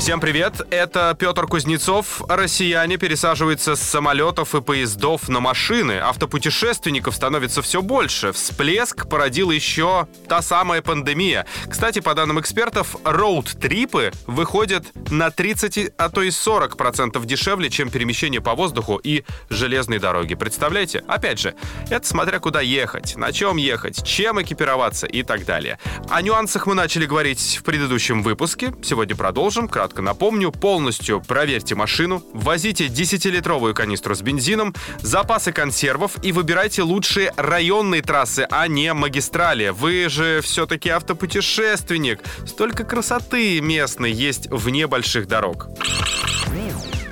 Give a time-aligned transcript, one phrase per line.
[0.00, 2.22] Всем привет, это Петр Кузнецов.
[2.26, 5.98] Россияне пересаживаются с самолетов и поездов на машины.
[5.98, 8.32] Автопутешественников становится все больше.
[8.32, 11.44] Всплеск породила еще та самая пандемия.
[11.68, 17.90] Кстати, по данным экспертов, роуд-трипы выходят на 30, а то и 40% процентов дешевле, чем
[17.90, 20.34] перемещение по воздуху и железной дороге.
[20.34, 21.04] Представляете?
[21.08, 21.54] Опять же,
[21.90, 25.78] это смотря куда ехать, на чем ехать, чем экипироваться и так далее.
[26.08, 28.72] О нюансах мы начали говорить в предыдущем выпуске.
[28.82, 29.68] Сегодня продолжим.
[29.68, 36.82] Кратко кратко напомню, полностью проверьте машину, возите 10-литровую канистру с бензином, запасы консервов и выбирайте
[36.82, 39.70] лучшие районные трассы, а не магистрали.
[39.70, 42.20] Вы же все-таки автопутешественник.
[42.46, 45.68] Столько красоты местной есть вне больших дорог.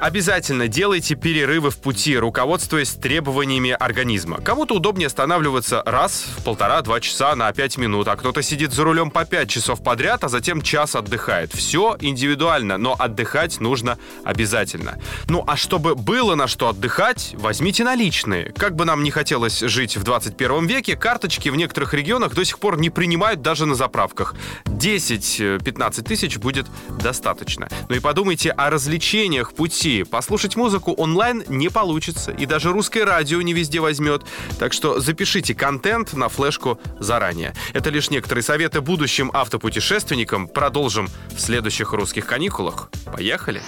[0.00, 4.40] Обязательно делайте перерывы в пути, руководствуясь требованиями организма.
[4.40, 9.10] Кому-то удобнее останавливаться раз в полтора-два часа на 5 минут, а кто-то сидит за рулем
[9.10, 11.52] по 5 часов подряд, а затем час отдыхает.
[11.52, 14.98] Все индивидуально, но отдыхать нужно обязательно.
[15.28, 18.52] Ну а чтобы было на что отдыхать, возьмите наличные.
[18.52, 22.60] Как бы нам не хотелось жить в 21 веке, карточки в некоторых регионах до сих
[22.60, 24.36] пор не принимают даже на заправках.
[24.66, 26.66] 10-15 тысяч будет
[27.00, 27.68] достаточно.
[27.88, 30.02] Ну и подумайте о развлечениях пути России.
[30.02, 34.22] Послушать музыку онлайн не получится, и даже русское радио не везде возьмет.
[34.58, 37.54] Так что запишите контент на флешку заранее.
[37.72, 40.46] Это лишь некоторые советы будущим автопутешественникам.
[40.46, 42.90] Продолжим в следующих русских каникулах.
[43.06, 43.62] Поехали!